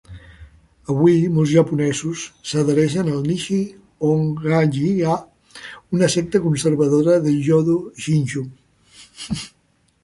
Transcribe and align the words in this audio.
Avui, 0.93 1.11
molts 1.33 1.51
japonesos 1.55 2.23
s'adhereixen 2.51 3.11
al 3.11 3.19
"Nishi 3.27 3.59
Honganji-ha", 4.09 5.19
una 5.99 6.11
secta 6.17 6.43
conservadora 6.49 7.21
de 7.29 7.37
Jodo 7.51 7.79
Shinshu. 8.07 8.49